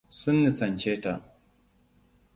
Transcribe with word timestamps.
Sun 0.19 0.35
nisance 0.43 0.95
ta. 1.03 1.13